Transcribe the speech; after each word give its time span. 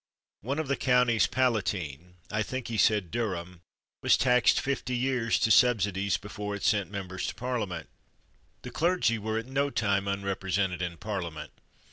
One 0.41 0.57
of 0.57 0.67
the 0.67 0.75
counties 0.75 1.27
palatine 1.27 2.15
(I 2.31 2.41
think 2.41 2.69
he 2.69 2.77
said 2.79 3.11
Durham) 3.11 3.61
was 4.01 4.17
taxed 4.17 4.59
fifty 4.59 4.95
years 4.97 5.37
to 5.37 5.51
subsidies 5.51 6.17
be 6.17 6.27
fore 6.29 6.55
it 6.55 6.63
sent 6.63 6.89
members 6.89 7.27
to 7.27 7.35
Parliament. 7.35 7.87
The 8.63 8.71
clergy 8.71 9.19
were 9.19 9.37
at 9.37 9.45
no 9.45 9.69
time 9.69 10.07
unrepresented 10.07 10.81
in 10.81 10.97
Parliament. 10.97 11.51